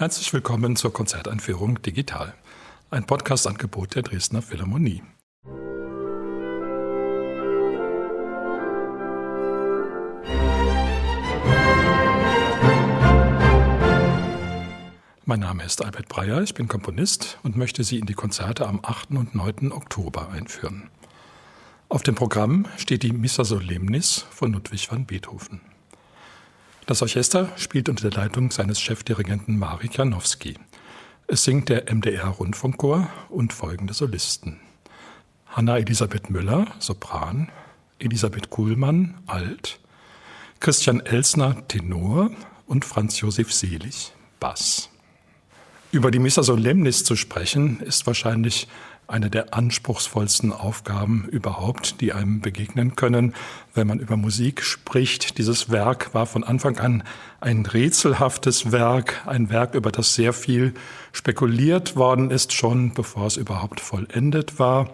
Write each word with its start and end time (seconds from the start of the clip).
Herzlich 0.00 0.32
willkommen 0.32 0.76
zur 0.76 0.94
Konzerteinführung 0.94 1.82
Digital, 1.82 2.32
ein 2.90 3.04
Podcast-Angebot 3.04 3.96
der 3.96 4.02
Dresdner 4.02 4.40
Philharmonie. 4.40 5.02
Mein 15.26 15.40
Name 15.40 15.64
ist 15.64 15.84
Albert 15.84 16.08
Breyer, 16.08 16.40
ich 16.40 16.54
bin 16.54 16.66
Komponist 16.66 17.38
und 17.42 17.58
möchte 17.58 17.84
Sie 17.84 17.98
in 17.98 18.06
die 18.06 18.14
Konzerte 18.14 18.66
am 18.66 18.80
8. 18.82 19.10
und 19.10 19.34
9. 19.34 19.70
Oktober 19.70 20.30
einführen. 20.30 20.88
Auf 21.90 22.02
dem 22.02 22.14
Programm 22.14 22.64
steht 22.78 23.02
die 23.02 23.12
Missa 23.12 23.44
Solemnis 23.44 24.24
von 24.30 24.54
Ludwig 24.54 24.90
van 24.90 25.04
Beethoven. 25.04 25.60
Das 26.90 27.02
Orchester 27.02 27.48
spielt 27.54 27.88
unter 27.88 28.10
der 28.10 28.20
Leitung 28.20 28.50
seines 28.50 28.80
Chefdirigenten 28.80 29.56
Marek 29.56 29.96
Janowski. 29.96 30.58
Es 31.28 31.44
singt 31.44 31.68
der 31.68 31.84
MDR-Rundfunkchor 31.88 33.08
und 33.28 33.52
folgende 33.52 33.94
Solisten. 33.94 34.58
Hanna 35.46 35.78
Elisabeth 35.78 36.30
Müller, 36.30 36.66
Sopran, 36.80 37.48
Elisabeth 38.00 38.50
Kuhlmann, 38.50 39.14
Alt, 39.28 39.78
Christian 40.58 40.98
Elsner, 40.98 41.64
Tenor 41.68 42.32
und 42.66 42.84
Franz 42.84 43.20
Josef 43.20 43.52
Selig, 43.52 44.12
Bass. 44.40 44.88
Über 45.92 46.10
die 46.10 46.18
Missa 46.18 46.42
Solemnis 46.42 47.04
zu 47.04 47.14
sprechen, 47.14 47.78
ist 47.78 48.04
wahrscheinlich 48.08 48.66
eine 49.10 49.30
der 49.30 49.54
anspruchsvollsten 49.54 50.52
Aufgaben 50.52 51.28
überhaupt, 51.30 52.00
die 52.00 52.12
einem 52.12 52.40
begegnen 52.40 52.96
können, 52.96 53.34
wenn 53.74 53.86
man 53.86 53.98
über 53.98 54.16
Musik 54.16 54.62
spricht. 54.62 55.38
Dieses 55.38 55.70
Werk 55.70 56.14
war 56.14 56.26
von 56.26 56.44
Anfang 56.44 56.78
an 56.78 57.02
ein 57.40 57.66
rätselhaftes 57.66 58.72
Werk, 58.72 59.22
ein 59.26 59.50
Werk, 59.50 59.74
über 59.74 59.90
das 59.90 60.14
sehr 60.14 60.32
viel 60.32 60.74
spekuliert 61.12 61.96
worden 61.96 62.30
ist, 62.30 62.52
schon 62.52 62.94
bevor 62.94 63.26
es 63.26 63.36
überhaupt 63.36 63.80
vollendet 63.80 64.58
war. 64.58 64.90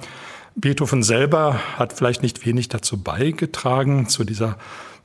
Beethoven 0.54 1.02
selber 1.02 1.60
hat 1.76 1.92
vielleicht 1.92 2.22
nicht 2.22 2.46
wenig 2.46 2.68
dazu 2.68 3.02
beigetragen, 3.02 4.08
zu 4.08 4.24
dieser 4.24 4.56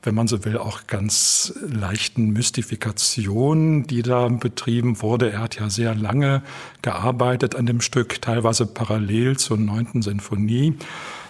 wenn 0.04 0.16
man 0.16 0.28
so 0.28 0.44
will, 0.46 0.58
auch 0.58 0.88
ganz 0.88 1.54
leichten 1.62 2.32
Mystifikation, 2.32 3.84
die 3.84 4.02
da 4.02 4.28
betrieben 4.28 5.02
wurde. 5.02 5.32
Er 5.32 5.40
hat 5.40 5.60
ja 5.60 5.70
sehr 5.70 5.94
lange 5.94 6.42
gearbeitet 6.82 7.56
an 7.56 7.66
dem 7.66 7.82
Stück, 7.82 8.22
teilweise 8.22 8.66
parallel 8.66 9.38
zur 9.38 9.58
neunten 9.58 10.02
Sinfonie. 10.02 10.76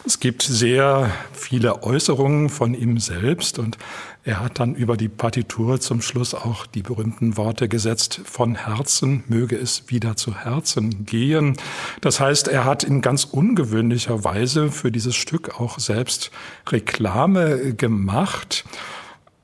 Es 0.03 0.19
gibt 0.19 0.41
sehr 0.41 1.11
viele 1.31 1.83
Äußerungen 1.83 2.49
von 2.49 2.73
ihm 2.73 2.97
selbst 2.97 3.59
und 3.59 3.77
er 4.23 4.39
hat 4.39 4.59
dann 4.59 4.73
über 4.73 4.97
die 4.97 5.09
Partitur 5.09 5.79
zum 5.79 6.01
Schluss 6.01 6.33
auch 6.33 6.65
die 6.65 6.81
berühmten 6.81 7.37
Worte 7.37 7.69
gesetzt, 7.69 8.21
von 8.23 8.55
Herzen 8.55 9.23
möge 9.27 9.55
es 9.55 9.89
wieder 9.89 10.15
zu 10.15 10.35
Herzen 10.35 11.05
gehen. 11.05 11.55
Das 12.01 12.19
heißt, 12.19 12.47
er 12.47 12.65
hat 12.65 12.83
in 12.83 13.01
ganz 13.01 13.25
ungewöhnlicher 13.25 14.23
Weise 14.23 14.71
für 14.71 14.91
dieses 14.91 15.15
Stück 15.15 15.59
auch 15.59 15.77
selbst 15.77 16.31
Reklame 16.69 17.75
gemacht. 17.75 18.65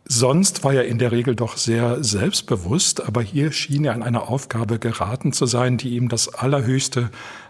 Sonst 0.10 0.64
war 0.64 0.74
er 0.74 0.86
in 0.86 1.00
der 1.00 1.12
Regel 1.12 1.36
doch 1.36 1.58
sehr 1.58 2.04
selbstbewusst, 2.04 3.06
aber 3.06 3.22
hier 3.22 3.52
schien 3.52 3.84
er 3.84 3.94
an 3.94 4.04
eine 4.04 4.28
Aufgabe 4.28 4.80
geraten 4.80 5.34
zu 5.34 5.46
sein, 5.46 5.78
die 5.78 5.90
ihm 5.90 6.08
das 6.08 6.34
allerhöchste 6.34 7.10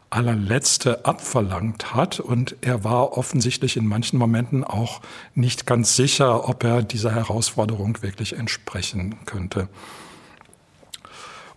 allerletzte 0.09 1.05
abverlangt 1.05 1.93
hat. 1.93 2.19
Und 2.19 2.55
er 2.61 2.83
war 2.83 3.17
offensichtlich 3.17 3.77
in 3.77 3.87
manchen 3.87 4.17
Momenten 4.17 4.63
auch 4.63 5.01
nicht 5.35 5.65
ganz 5.65 5.95
sicher, 5.95 6.47
ob 6.47 6.63
er 6.63 6.81
dieser 6.83 7.13
Herausforderung 7.13 8.01
wirklich 8.01 8.33
entsprechen 8.33 9.15
könnte. 9.25 9.69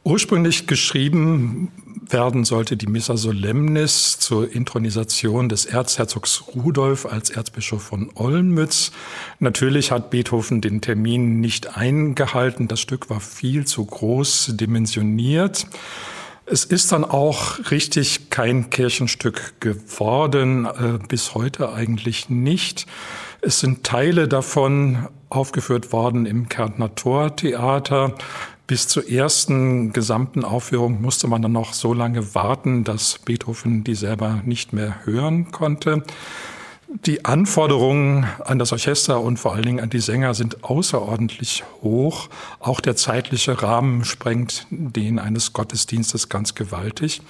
Ursprünglich 0.02 0.66
geschrieben 0.66 1.70
werden 2.08 2.44
sollte 2.44 2.78
die 2.78 2.86
Missa 2.86 3.18
Solemnis 3.18 4.18
zur 4.18 4.50
Intronisation 4.50 5.50
des 5.50 5.66
Erzherzogs 5.66 6.44
Rudolf 6.54 7.04
als 7.04 7.28
Erzbischof 7.28 7.82
von 7.82 8.10
Olmütz. 8.14 8.92
Natürlich 9.40 9.92
hat 9.92 10.10
Beethoven 10.10 10.62
den 10.62 10.80
Termin 10.80 11.40
nicht 11.40 11.76
eingehalten. 11.76 12.66
Das 12.66 12.80
Stück 12.80 13.10
war 13.10 13.20
viel 13.20 13.66
zu 13.66 13.84
groß 13.84 14.52
dimensioniert. 14.54 15.66
Es 16.52 16.64
ist 16.64 16.90
dann 16.90 17.04
auch 17.04 17.70
richtig 17.70 18.28
kein 18.28 18.70
Kirchenstück 18.70 19.60
geworden, 19.60 20.66
äh, 20.66 20.98
bis 21.06 21.36
heute 21.36 21.72
eigentlich 21.72 22.28
nicht. 22.28 22.88
Es 23.40 23.60
sind 23.60 23.84
Teile 23.84 24.26
davon 24.26 25.06
aufgeführt 25.28 25.92
worden 25.92 26.26
im 26.26 26.48
Kärntner 26.48 26.92
Tortheater. 26.96 28.16
Bis 28.66 28.88
zur 28.88 29.08
ersten 29.08 29.92
gesamten 29.92 30.42
Aufführung 30.42 31.00
musste 31.00 31.28
man 31.28 31.40
dann 31.40 31.52
noch 31.52 31.72
so 31.72 31.94
lange 31.94 32.34
warten, 32.34 32.82
dass 32.82 33.20
Beethoven 33.20 33.84
die 33.84 33.94
selber 33.94 34.42
nicht 34.44 34.72
mehr 34.72 35.04
hören 35.04 35.52
konnte. 35.52 36.02
Die 36.92 37.24
Anforderungen 37.24 38.26
an 38.44 38.58
das 38.58 38.72
Orchester 38.72 39.20
und 39.20 39.38
vor 39.38 39.54
allen 39.54 39.62
Dingen 39.62 39.80
an 39.80 39.90
die 39.90 40.00
Sänger 40.00 40.34
sind 40.34 40.64
außerordentlich 40.64 41.62
hoch. 41.82 42.28
Auch 42.58 42.80
der 42.80 42.96
zeitliche 42.96 43.62
Rahmen 43.62 44.04
sprengt 44.04 44.66
den 44.70 45.20
eines 45.20 45.52
Gottesdienstes 45.52 46.28
ganz 46.28 46.56
gewaltig. 46.56 47.22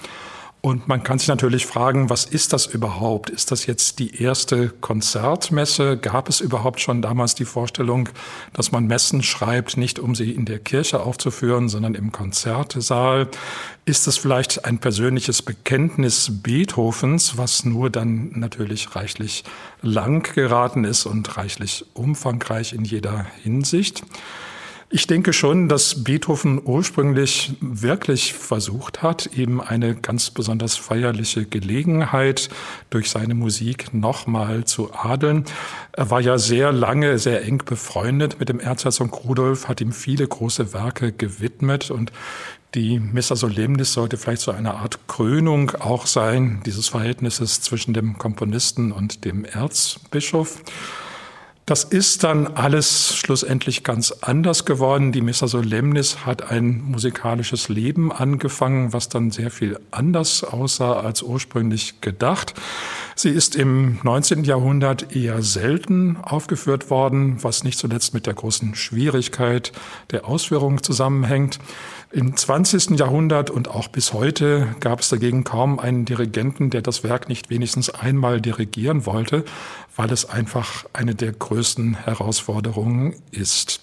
Und 0.63 0.87
man 0.87 1.01
kann 1.01 1.17
sich 1.17 1.27
natürlich 1.27 1.65
fragen, 1.65 2.11
was 2.11 2.23
ist 2.23 2.53
das 2.53 2.67
überhaupt? 2.67 3.31
Ist 3.31 3.51
das 3.51 3.65
jetzt 3.65 3.97
die 3.97 4.21
erste 4.21 4.69
Konzertmesse? 4.69 5.97
Gab 5.97 6.29
es 6.29 6.39
überhaupt 6.39 6.79
schon 6.79 7.01
damals 7.01 7.33
die 7.33 7.45
Vorstellung, 7.45 8.09
dass 8.53 8.71
man 8.71 8.85
Messen 8.85 9.23
schreibt, 9.23 9.75
nicht 9.75 9.97
um 9.97 10.13
sie 10.13 10.29
in 10.29 10.45
der 10.45 10.59
Kirche 10.59 10.99
aufzuführen, 10.99 11.67
sondern 11.67 11.95
im 11.95 12.11
Konzertsaal? 12.11 13.27
Ist 13.85 14.07
es 14.07 14.19
vielleicht 14.19 14.63
ein 14.65 14.77
persönliches 14.77 15.41
Bekenntnis 15.41 16.43
Beethovens, 16.43 17.39
was 17.39 17.65
nur 17.65 17.89
dann 17.89 18.29
natürlich 18.35 18.95
reichlich 18.95 19.43
lang 19.81 20.31
geraten 20.35 20.83
ist 20.83 21.07
und 21.07 21.37
reichlich 21.37 21.85
umfangreich 21.95 22.73
in 22.73 22.85
jeder 22.85 23.25
Hinsicht? 23.41 24.03
Ich 24.93 25.07
denke 25.07 25.31
schon, 25.31 25.69
dass 25.69 26.03
Beethoven 26.03 26.61
ursprünglich 26.61 27.53
wirklich 27.61 28.33
versucht 28.33 29.01
hat, 29.01 29.27
eben 29.27 29.61
eine 29.61 29.95
ganz 29.95 30.31
besonders 30.31 30.75
feierliche 30.75 31.45
Gelegenheit 31.45 32.49
durch 32.89 33.09
seine 33.09 33.33
Musik 33.33 33.93
nochmal 33.93 34.65
zu 34.65 34.93
adeln. 34.93 35.45
Er 35.93 36.09
war 36.09 36.19
ja 36.19 36.37
sehr 36.37 36.73
lange, 36.73 37.19
sehr 37.19 37.45
eng 37.45 37.63
befreundet 37.63 38.41
mit 38.41 38.49
dem 38.49 38.59
Erzherzog 38.59 39.23
Rudolf, 39.23 39.69
hat 39.69 39.79
ihm 39.79 39.93
viele 39.93 40.27
große 40.27 40.73
Werke 40.73 41.13
gewidmet 41.13 41.89
und 41.89 42.11
die 42.75 42.99
Missa 42.99 43.37
Solemnis 43.37 43.93
sollte 43.93 44.17
vielleicht 44.17 44.41
so 44.41 44.51
eine 44.51 44.73
Art 44.73 45.07
Krönung 45.07 45.71
auch 45.71 46.05
sein, 46.05 46.63
dieses 46.65 46.89
Verhältnisses 46.89 47.61
zwischen 47.61 47.93
dem 47.93 48.17
Komponisten 48.17 48.91
und 48.91 49.23
dem 49.23 49.45
Erzbischof. 49.45 50.61
Das 51.71 51.85
ist 51.85 52.25
dann 52.25 52.47
alles 52.47 53.15
schlussendlich 53.15 53.85
ganz 53.85 54.11
anders 54.11 54.65
geworden. 54.65 55.13
Die 55.13 55.21
Missa 55.21 55.47
Solemnis 55.47 56.25
hat 56.25 56.51
ein 56.51 56.83
musikalisches 56.83 57.69
Leben 57.69 58.11
angefangen, 58.11 58.91
was 58.91 59.07
dann 59.07 59.31
sehr 59.31 59.51
viel 59.51 59.79
anders 59.89 60.43
aussah 60.43 60.99
als 60.99 61.21
ursprünglich 61.21 62.01
gedacht. 62.01 62.55
Sie 63.15 63.29
ist 63.29 63.55
im 63.55 63.99
19. 64.03 64.43
Jahrhundert 64.43 65.15
eher 65.15 65.41
selten 65.43 66.17
aufgeführt 66.17 66.89
worden, 66.89 67.41
was 67.41 67.63
nicht 67.63 67.79
zuletzt 67.79 68.13
mit 68.13 68.25
der 68.25 68.33
großen 68.33 68.75
Schwierigkeit 68.75 69.71
der 70.11 70.27
Ausführung 70.27 70.83
zusammenhängt. 70.83 71.59
Im 72.13 72.35
20. 72.35 72.99
Jahrhundert 72.99 73.49
und 73.49 73.69
auch 73.69 73.87
bis 73.87 74.11
heute 74.11 74.75
gab 74.81 74.99
es 74.99 75.07
dagegen 75.07 75.45
kaum 75.45 75.79
einen 75.79 76.03
Dirigenten, 76.03 76.69
der 76.69 76.81
das 76.81 77.05
Werk 77.05 77.29
nicht 77.29 77.49
wenigstens 77.49 77.89
einmal 77.89 78.41
dirigieren 78.41 79.05
wollte, 79.05 79.45
weil 79.95 80.11
es 80.11 80.29
einfach 80.29 80.83
eine 80.91 81.15
der 81.15 81.31
größten 81.31 82.03
Herausforderungen 82.03 83.15
ist. 83.31 83.79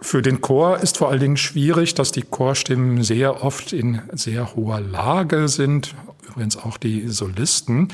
Für 0.00 0.22
den 0.22 0.40
Chor 0.40 0.78
ist 0.78 0.96
vor 0.96 1.10
allen 1.10 1.20
Dingen 1.20 1.36
schwierig, 1.36 1.94
dass 1.94 2.12
die 2.12 2.22
Chorstimmen 2.22 3.02
sehr 3.02 3.44
oft 3.44 3.74
in 3.74 4.00
sehr 4.12 4.54
hoher 4.56 4.80
Lage 4.80 5.48
sind, 5.48 5.94
übrigens 6.28 6.56
auch 6.56 6.76
die 6.76 7.08
Solisten, 7.08 7.88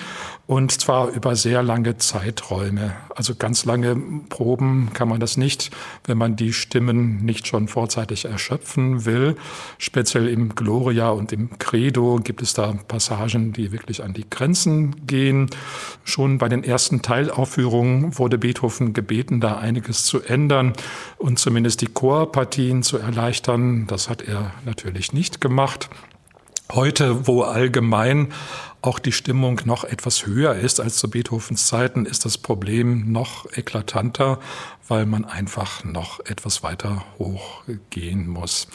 und 0.46 0.72
zwar 0.72 1.08
über 1.10 1.36
sehr 1.36 1.62
lange 1.62 1.98
Zeiträume. 1.98 2.92
Also 3.14 3.34
ganz 3.34 3.64
lange 3.64 3.96
Proben 4.28 4.90
kann 4.92 5.08
man 5.08 5.20
das 5.20 5.36
nicht, 5.36 5.70
wenn 6.04 6.18
man 6.18 6.36
die 6.36 6.52
Stimmen 6.52 7.24
nicht 7.24 7.46
schon 7.46 7.68
vorzeitig 7.68 8.24
erschöpfen 8.24 9.04
will. 9.04 9.36
Speziell 9.78 10.28
im 10.28 10.54
Gloria 10.54 11.10
und 11.10 11.32
im 11.32 11.58
Credo 11.58 12.16
gibt 12.16 12.42
es 12.42 12.54
da 12.54 12.72
Passagen, 12.88 13.52
die 13.52 13.72
wirklich 13.72 14.02
an 14.02 14.12
die 14.12 14.28
Grenzen 14.28 15.06
gehen. 15.06 15.50
Schon 16.04 16.38
bei 16.38 16.48
den 16.48 16.64
ersten 16.64 17.02
Teilaufführungen 17.02 18.18
wurde 18.18 18.38
Beethoven 18.38 18.92
gebeten, 18.92 19.40
da 19.40 19.58
einiges 19.58 20.04
zu 20.04 20.20
ändern 20.22 20.72
und 21.18 21.38
zumindest 21.38 21.80
die 21.80 21.86
Chorpartien 21.86 22.82
zu 22.82 22.98
erleichtern. 22.98 23.86
Das 23.86 24.08
hat 24.08 24.22
er 24.22 24.52
natürlich 24.64 25.12
nicht 25.12 25.40
gemacht. 25.40 25.88
Heute, 26.72 27.26
wo 27.26 27.42
allgemein 27.42 28.32
auch 28.80 29.00
die 29.00 29.12
Stimmung 29.12 29.60
noch 29.64 29.82
etwas 29.82 30.26
höher 30.26 30.54
ist 30.54 30.80
als 30.80 30.96
zu 30.96 31.10
Beethovens 31.10 31.66
Zeiten, 31.66 32.06
ist 32.06 32.24
das 32.24 32.38
Problem 32.38 33.10
noch 33.10 33.46
eklatanter, 33.52 34.38
weil 34.86 35.04
man 35.04 35.24
einfach 35.24 35.82
noch 35.84 36.20
etwas 36.20 36.62
weiter 36.62 37.04
hochgehen 37.18 38.28
muss. 38.28 38.68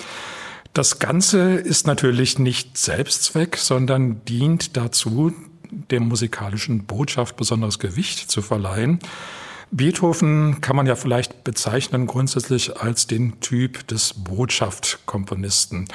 Das 0.74 1.00
Ganze 1.00 1.54
ist 1.54 1.88
natürlich 1.88 2.38
nicht 2.38 2.78
Selbstzweck, 2.78 3.56
sondern 3.56 4.26
dient 4.26 4.76
dazu, 4.76 5.34
der 5.72 6.02
musikalischen 6.02 6.86
Botschaft 6.86 7.38
besonderes 7.38 7.80
Gewicht 7.80 8.30
zu 8.30 8.42
verleihen. 8.42 9.00
Beethoven 9.72 10.62
kann 10.62 10.76
man 10.76 10.86
ja 10.86 10.96
vielleicht 10.96 11.44
bezeichnen 11.44 12.08
grundsätzlich 12.08 12.80
als 12.80 13.08
den 13.08 13.40
Typ 13.40 13.88
des 13.88 14.14
Botschaftkomponisten. 14.14 15.88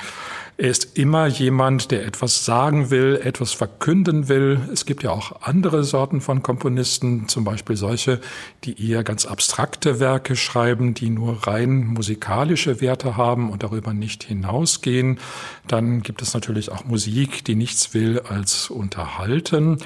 Er 0.60 0.68
ist 0.68 0.98
immer 0.98 1.26
jemand, 1.26 1.90
der 1.90 2.04
etwas 2.04 2.44
sagen 2.44 2.90
will, 2.90 3.18
etwas 3.24 3.54
verkünden 3.54 4.28
will. 4.28 4.60
Es 4.70 4.84
gibt 4.84 5.02
ja 5.02 5.10
auch 5.10 5.40
andere 5.40 5.84
Sorten 5.84 6.20
von 6.20 6.42
Komponisten, 6.42 7.28
zum 7.28 7.44
Beispiel 7.44 7.76
solche, 7.76 8.20
die 8.64 8.90
eher 8.90 9.02
ganz 9.02 9.24
abstrakte 9.24 10.00
Werke 10.00 10.36
schreiben, 10.36 10.92
die 10.92 11.08
nur 11.08 11.46
rein 11.46 11.86
musikalische 11.86 12.82
Werte 12.82 13.16
haben 13.16 13.48
und 13.50 13.62
darüber 13.62 13.94
nicht 13.94 14.24
hinausgehen. 14.24 15.18
Dann 15.66 16.02
gibt 16.02 16.20
es 16.20 16.34
natürlich 16.34 16.70
auch 16.70 16.84
Musik, 16.84 17.42
die 17.46 17.54
nichts 17.54 17.94
will 17.94 18.20
als 18.20 18.68
unterhalten. 18.68 19.78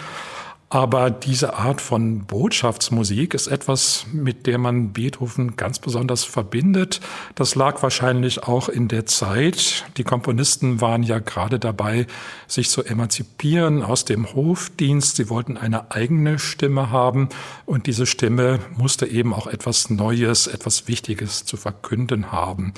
Aber 0.75 1.09
diese 1.09 1.55
Art 1.55 1.81
von 1.81 2.25
Botschaftsmusik 2.27 3.33
ist 3.35 3.47
etwas, 3.47 4.07
mit 4.13 4.49
der 4.49 4.59
man 4.59 4.93
Beethoven 4.93 5.55
ganz 5.55 5.79
besonders 5.79 6.25
verbindet. 6.25 7.01
Das 7.37 7.55
lag 7.55 7.81
wahrscheinlich 7.85 8.43
auch 8.43 8.69
in 8.69 8.89
der 8.89 9.07
Zeit. 9.07 9.85
Die 9.99 10.03
Komponisten 10.03 10.81
waren 10.81 11.05
ja 11.05 11.21
gerade 11.21 11.61
dabei, 11.61 12.09
sich 12.49 12.71
zu 12.71 12.83
emanzipieren 12.83 13.85
aus 13.85 14.05
dem 14.05 14.35
Hofdienst. 14.35 15.15
Sie 15.15 15.31
wollten 15.31 15.57
eine 15.57 15.93
eigene 15.93 16.41
Stimme 16.41 16.91
haben 16.91 17.29
und 17.67 17.87
diese 17.87 18.05
Stimme 18.05 18.59
musste 18.77 19.07
eben 19.07 19.33
auch 19.33 19.47
etwas 19.47 19.91
Neues, 19.91 20.49
etwas 20.49 20.89
Wichtiges 20.89 21.45
zu 21.45 21.57
verkünden 21.57 22.33
haben. 22.33 22.75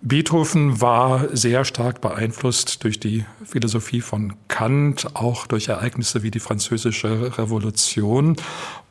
Beethoven 0.00 0.80
war 0.80 1.36
sehr 1.36 1.64
stark 1.64 2.00
beeinflusst 2.00 2.84
durch 2.84 3.00
die 3.00 3.24
Philosophie 3.44 4.00
von 4.00 4.34
Kant, 4.46 5.08
auch 5.14 5.48
durch 5.48 5.66
Ereignisse 5.66 6.22
wie 6.22 6.30
die 6.30 6.38
Französische 6.38 7.36
Revolution 7.36 8.36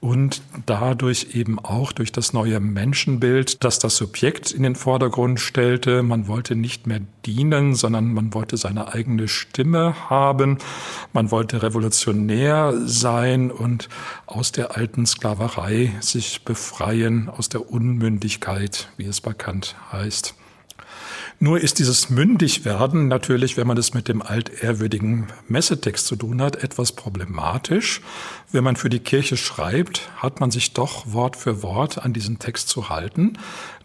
und 0.01 0.42
dadurch 0.65 1.30
eben 1.33 1.59
auch 1.59 1.94
durch 1.94 2.12
das 2.12 2.33
neue 2.33 2.59
Menschenbild, 2.59 3.63
das 3.63 3.80
das 3.80 3.95
Subjekt 3.95 4.51
in 4.51 4.63
den 4.63 4.75
Vordergrund 4.75 5.39
stellte. 5.39 6.04
Man 6.04 6.27
wollte 6.27 6.56
nicht 6.56 6.88
mehr 6.88 7.00
dienen, 7.25 7.74
sondern 7.74 8.13
man 8.13 8.33
wollte 8.33 8.57
seine 8.57 8.94
eigene 8.94 9.30
Stimme 9.30 10.10
haben. 10.10 10.57
Man 11.13 11.31
wollte 11.31 11.63
revolutionär 11.63 12.74
sein 12.86 13.50
und 13.50 13.88
aus 14.25 14.51
der 14.51 14.75
alten 14.75 15.06
Sklaverei 15.06 15.94
sich 16.01 16.44
befreien, 16.44 17.30
aus 17.30 17.48
der 17.48 17.71
Unmündigkeit, 17.71 18.89
wie 18.98 19.06
es 19.06 19.21
bei 19.21 19.31
Kant 19.31 19.77
heißt. 19.94 20.36
Nur 21.39 21.60
ist 21.60 21.78
dieses 21.78 22.10
Mündigwerden 22.10 23.07
natürlich, 23.07 23.57
wenn 23.57 23.68
man 23.68 23.78
es 23.78 23.94
mit 23.94 24.07
dem 24.07 24.24
altehrwürdigen 24.24 25.28
Messetext 25.48 26.07
zu 26.07 26.16
tun 26.16 26.42
hat, 26.42 26.63
etwas 26.63 26.94
problematisch. 26.94 28.01
Wenn 28.50 28.64
man 28.64 28.78
für 28.78 28.88
die 28.88 29.00
Kirche 29.00 29.36
schreibt, 29.36 30.10
hat 30.16 30.40
man 30.40 30.52
sich 30.52 30.72
doch 30.72 31.12
Wort 31.12 31.36
für 31.36 31.64
Wort 31.64 31.98
an 32.06 32.14
diesen 32.14 32.40
Text 32.40 32.70
zu 32.70 32.88
halten. 32.88 33.38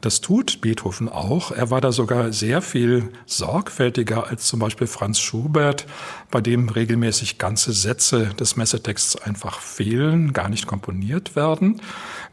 Das 0.03 0.21
tut 0.21 0.61
Beethoven 0.61 1.09
auch. 1.09 1.51
Er 1.51 1.71
war 1.71 1.81
da 1.81 1.91
sogar 1.91 2.33
sehr 2.33 2.63
viel 2.63 3.09
sorgfältiger 3.27 4.29
als 4.29 4.47
zum 4.47 4.61
Beispiel 4.61 4.87
Franz 4.87 5.19
Schubert, 5.19 5.87
bei 6.31 6.41
dem 6.41 6.69
regelmäßig 6.69 7.39
ganze 7.39 7.73
Sätze 7.73 8.35
des 8.39 8.55
Messetexts 8.55 9.17
einfach 9.17 9.59
fehlen, 9.59 10.33
gar 10.33 10.49
nicht 10.49 10.69
komponiert 10.69 11.35
werden. 11.35 11.81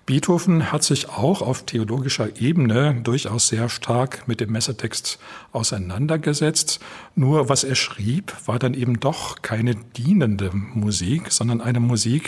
Beethoven 0.09 0.71
hat 0.71 0.81
sich 0.81 1.07
auch 1.09 1.43
auf 1.43 1.67
theologischer 1.67 2.41
Ebene 2.41 2.99
durchaus 3.03 3.49
sehr 3.49 3.69
stark 3.69 4.27
mit 4.27 4.39
dem 4.39 4.51
Messetext 4.51 5.19
auseinandergesetzt. 5.51 6.79
Nur 7.13 7.47
was 7.47 7.63
er 7.63 7.75
schrieb, 7.75 8.33
war 8.47 8.57
dann 8.57 8.73
eben 8.73 8.99
doch 8.99 9.43
keine 9.43 9.75
dienende 9.75 10.49
Musik, 10.51 11.31
sondern 11.31 11.61
eine 11.61 11.79
Musik, 11.79 12.18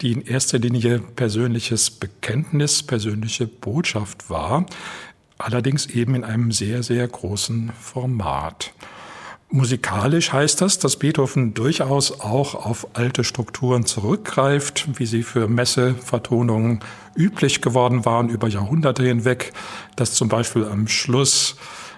die 0.00 0.12
in 0.12 0.22
erster 0.22 0.58
Linie 0.58 0.98
persönliches 0.98 1.90
Bekenntnis, 1.90 2.82
persönliche 2.82 3.46
Botschaft 3.46 4.30
war, 4.30 4.66
allerdings 5.38 5.86
eben 5.86 6.14
in 6.14 6.24
einem 6.24 6.52
sehr, 6.52 6.82
sehr 6.82 7.06
großen 7.06 7.72
Format. 7.78 8.72
Musikalisch 9.54 10.32
heißt 10.32 10.62
das, 10.62 10.78
dass 10.78 10.96
Beethoven 10.96 11.52
durchaus 11.52 12.20
auch 12.20 12.54
auf 12.54 12.86
alte 12.94 13.22
Strukturen 13.22 13.84
zurückgreift, 13.84 14.98
wie 14.98 15.04
sie 15.04 15.22
für 15.22 15.46
Messevertonungen 15.46 16.80
üblich 17.14 17.60
geworden 17.60 18.06
waren 18.06 18.30
über 18.30 18.48
Jahrhunderte 18.48 19.02
hinweg, 19.02 19.52
dass 19.94 20.14
zum 20.14 20.30
Beispiel 20.30 20.64
am 20.64 20.88
Schluss 20.88 21.56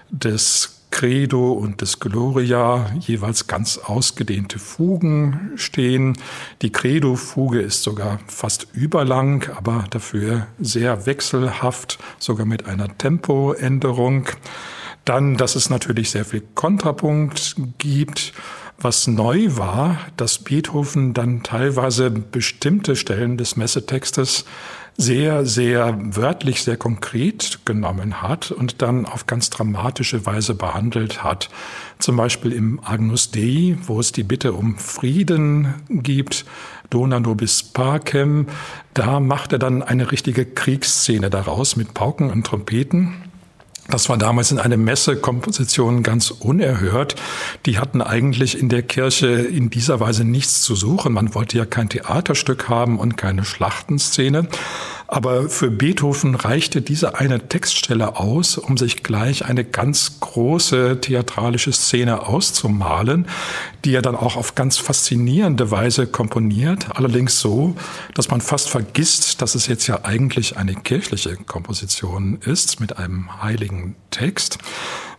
des 0.09 0.74
Credo 0.95 1.51
und 1.51 1.81
des 1.81 1.99
Gloria 1.99 2.89
jeweils 3.01 3.47
ganz 3.47 3.77
ausgedehnte 3.77 4.59
Fugen 4.59 5.51
stehen. 5.57 6.17
Die 6.61 6.71
Credo-Fuge 6.71 7.59
ist 7.59 7.83
sogar 7.83 8.19
fast 8.27 8.67
überlang, 8.71 9.45
aber 9.57 9.83
dafür 9.89 10.47
sehr 10.57 11.05
wechselhaft, 11.05 11.99
sogar 12.17 12.45
mit 12.45 12.67
einer 12.67 12.97
Tempoänderung. 12.97 14.27
Dann, 15.03 15.35
dass 15.35 15.55
es 15.55 15.69
natürlich 15.69 16.11
sehr 16.11 16.23
viel 16.23 16.43
Kontrapunkt 16.55 17.57
gibt. 17.77 18.31
Was 18.77 19.05
neu 19.07 19.57
war, 19.57 19.97
dass 20.15 20.39
Beethoven 20.39 21.13
dann 21.13 21.43
teilweise 21.43 22.09
bestimmte 22.09 22.95
Stellen 22.95 23.35
des 23.35 23.57
Messetextes 23.57 24.45
sehr, 24.97 25.45
sehr 25.45 25.97
wörtlich, 26.15 26.63
sehr 26.63 26.77
konkret 26.77 27.59
genommen 27.65 28.21
hat 28.21 28.51
und 28.51 28.81
dann 28.81 29.05
auf 29.05 29.27
ganz 29.27 29.49
dramatische 29.49 30.25
Weise 30.25 30.55
behandelt 30.55 31.23
hat. 31.23 31.49
Zum 31.99 32.15
Beispiel 32.15 32.53
im 32.53 32.79
Agnus 32.83 33.31
Dei, 33.31 33.77
wo 33.85 33.99
es 33.99 34.11
die 34.11 34.23
Bitte 34.23 34.53
um 34.53 34.77
Frieden 34.77 35.73
gibt, 35.89 36.45
Dona 36.89 37.19
nobis 37.19 37.63
pacem, 37.63 38.47
da 38.93 39.19
macht 39.19 39.51
er 39.51 39.59
dann 39.59 39.83
eine 39.83 40.11
richtige 40.11 40.45
Kriegsszene 40.45 41.29
daraus 41.29 41.75
mit 41.75 41.93
Pauken 41.93 42.31
und 42.31 42.45
Trompeten. 42.45 43.15
Das 43.87 44.09
war 44.09 44.17
damals 44.17 44.51
in 44.51 44.57
einer 44.57 44.77
Messekomposition 44.77 46.01
ganz 46.01 46.31
unerhört. 46.31 47.15
Die 47.67 47.77
hatten 47.77 48.01
eigentlich 48.01 48.59
in 48.59 48.67
der 48.67 48.81
Kirche 48.81 49.27
in 49.27 49.69
dieser 49.69 49.99
Weise 49.99 50.23
nichts 50.25 50.63
zu 50.63 50.75
suchen. 50.75 51.13
Man 51.13 51.35
wollte 51.35 51.57
ja 51.57 51.65
kein 51.65 51.89
Theaterstück 51.89 52.67
haben 52.67 52.97
und 52.97 53.15
keine 53.15 53.45
Schlachtenszene. 53.45 54.47
Aber 55.07 55.49
für 55.49 55.69
Beethoven 55.69 56.35
reichte 56.35 56.81
diese 56.81 57.15
eine 57.15 57.47
Textstelle 57.47 58.17
aus, 58.17 58.57
um 58.57 58.77
sich 58.77 59.03
gleich 59.03 59.45
eine 59.45 59.63
ganz 59.63 60.19
große 60.19 60.99
theatralische 61.01 61.71
Szene 61.71 62.27
auszumalen, 62.27 63.27
die 63.83 63.93
er 63.93 64.01
dann 64.01 64.15
auch 64.15 64.35
auf 64.35 64.55
ganz 64.55 64.77
faszinierende 64.77 65.69
Weise 65.69 66.07
komponiert. 66.07 66.87
Allerdings 66.95 67.39
so, 67.39 67.75
dass 68.15 68.29
man 68.29 68.41
fast 68.41 68.69
vergisst, 68.69 69.41
dass 69.41 69.53
es 69.53 69.67
jetzt 69.67 69.87
ja 69.87 70.03
eigentlich 70.03 70.57
eine 70.57 70.73
kirchliche 70.73 71.35
Komposition 71.35 72.39
ist 72.43 72.79
mit 72.79 72.97
einem 72.97 73.43
heiligen 73.43 73.95
Text. 74.09 74.57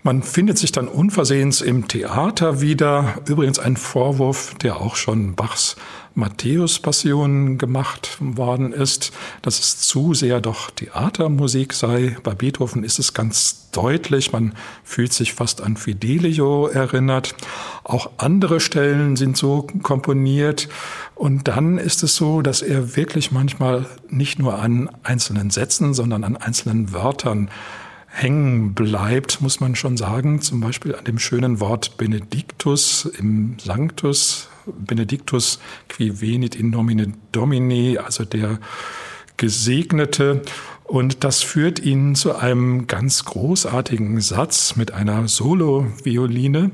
Man 0.07 0.23
findet 0.23 0.57
sich 0.57 0.71
dann 0.71 0.87
unversehens 0.87 1.61
im 1.61 1.89
Theater 1.89 2.61
wieder. 2.61 3.15
Übrigens 3.27 3.59
ein 3.59 3.77
Vorwurf, 3.77 4.55
der 4.63 4.81
auch 4.81 4.95
schon 4.95 5.35
Bachs 5.35 5.75
Matthäus-Passion 6.15 7.59
gemacht 7.59 8.17
worden 8.21 8.73
ist, 8.73 9.11
dass 9.43 9.59
es 9.59 9.81
zu 9.81 10.15
sehr 10.15 10.41
doch 10.41 10.71
Theatermusik 10.71 11.73
sei. 11.73 12.17
Bei 12.23 12.37
Beethoven 12.37 12.85
ist 12.85 13.01
es 13.01 13.15
ganz 13.15 13.69
deutlich, 13.73 14.31
man 14.31 14.55
fühlt 14.85 15.13
sich 15.13 15.35
fast 15.35 15.61
an 15.61 15.77
Fidelio 15.77 16.69
erinnert. 16.69 17.35
Auch 17.83 18.11
andere 18.17 18.61
Stellen 18.61 19.17
sind 19.17 19.37
so 19.37 19.67
komponiert. 19.83 20.69
Und 21.17 21.49
dann 21.49 21.79
ist 21.79 22.05
es 22.05 22.15
so, 22.15 22.43
dass 22.43 22.63
er 22.63 22.95
wirklich 22.95 23.33
manchmal 23.33 23.87
nicht 24.09 24.39
nur 24.39 24.61
an 24.61 24.89
einzelnen 25.03 25.51
Sätzen, 25.51 25.95
sondern 25.95 26.23
an 26.23 26.37
einzelnen 26.37 26.93
Wörtern 26.93 27.51
hängen 28.17 28.75
bleibt, 28.75 29.41
muss 29.41 29.61
man 29.61 29.77
schon 29.77 29.97
sagen. 29.97 30.41
Zum 30.41 30.61
Beispiel 30.61 30.95
an 30.95 31.05
dem 31.05 31.19
schönen 31.19 31.61
Wort 31.61 31.97
Benedictus 31.99 33.05
im 33.19 33.57
Sanctus 33.59 34.49
Benedictus 34.67 35.61
qui 35.89 36.21
venit 36.21 36.55
in 36.55 36.71
nomine 36.71 37.13
Domini, 37.33 37.99
also 37.99 38.25
der 38.25 38.59
Gesegnete. 39.37 40.43
Und 40.87 41.25
das 41.25 41.43
führt 41.43 41.81
ihn 41.81 42.15
zu 42.15 42.37
einem 42.37 42.87
ganz 42.87 43.25
großartigen 43.25 44.21
Satz 44.21 44.77
mit 44.77 44.93
einer 44.93 45.27
Solo-Violine, 45.27 46.71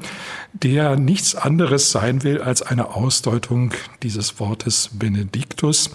der 0.52 0.96
nichts 0.96 1.34
anderes 1.34 1.92
sein 1.92 2.22
will 2.22 2.42
als 2.42 2.60
eine 2.60 2.94
Ausdeutung 2.94 3.72
dieses 4.02 4.38
Wortes 4.38 4.90
Benedictus. 4.92 5.90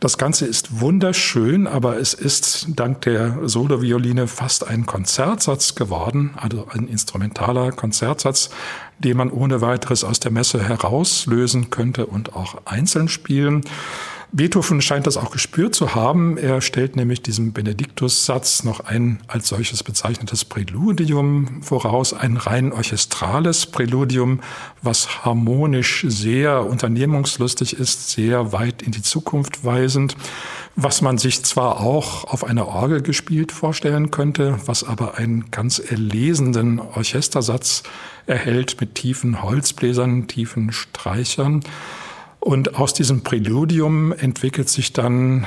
Das 0.00 0.18
Ganze 0.18 0.46
ist 0.46 0.80
wunderschön, 0.80 1.68
aber 1.68 1.98
es 1.98 2.14
ist 2.14 2.66
dank 2.74 3.02
der 3.02 3.48
Solo-Violine 3.48 4.26
fast 4.26 4.66
ein 4.66 4.84
Konzertsatz 4.84 5.76
geworden, 5.76 6.32
also 6.36 6.66
ein 6.68 6.88
instrumentaler 6.88 7.70
Konzertsatz, 7.70 8.50
den 8.98 9.16
man 9.16 9.30
ohne 9.30 9.60
weiteres 9.60 10.02
aus 10.02 10.18
der 10.18 10.32
Messe 10.32 10.60
herauslösen 10.60 11.70
könnte 11.70 12.06
und 12.06 12.34
auch 12.34 12.56
einzeln 12.64 13.08
spielen. 13.08 13.62
Beethoven 14.34 14.80
scheint 14.80 15.06
das 15.06 15.18
auch 15.18 15.30
gespürt 15.30 15.74
zu 15.74 15.94
haben. 15.94 16.38
Er 16.38 16.62
stellt 16.62 16.96
nämlich 16.96 17.20
diesem 17.20 17.52
Benediktus-Satz 17.52 18.64
noch 18.64 18.80
ein 18.80 19.20
als 19.28 19.48
solches 19.48 19.82
bezeichnetes 19.82 20.46
Präludium 20.46 21.62
voraus, 21.62 22.14
ein 22.14 22.38
rein 22.38 22.72
orchestrales 22.72 23.66
Präludium, 23.66 24.40
was 24.80 25.26
harmonisch 25.26 26.06
sehr 26.08 26.64
unternehmungslustig 26.64 27.74
ist, 27.78 28.08
sehr 28.08 28.52
weit 28.52 28.80
in 28.80 28.92
die 28.92 29.02
Zukunft 29.02 29.66
weisend, 29.66 30.16
was 30.76 31.02
man 31.02 31.18
sich 31.18 31.42
zwar 31.42 31.80
auch 31.80 32.24
auf 32.24 32.42
einer 32.42 32.68
Orgel 32.68 33.02
gespielt 33.02 33.52
vorstellen 33.52 34.10
könnte, 34.10 34.58
was 34.64 34.82
aber 34.82 35.18
einen 35.18 35.50
ganz 35.50 35.78
erlesenden 35.78 36.80
Orchestersatz 36.80 37.82
erhält 38.26 38.80
mit 38.80 38.94
tiefen 38.94 39.42
Holzbläsern, 39.42 40.26
tiefen 40.26 40.72
Streichern. 40.72 41.62
Und 42.44 42.74
aus 42.74 42.92
diesem 42.92 43.22
Präludium 43.22 44.10
entwickelt 44.10 44.68
sich 44.68 44.92
dann 44.92 45.46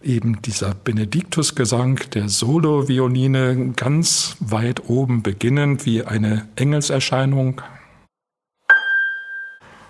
eben 0.00 0.40
dieser 0.42 0.74
Benediktusgesang 0.74 1.98
der 2.14 2.28
Solo-Violine 2.28 3.72
ganz 3.74 4.36
weit 4.38 4.88
oben 4.88 5.24
beginnend 5.24 5.86
wie 5.86 6.04
eine 6.04 6.46
Engelserscheinung. 6.54 7.62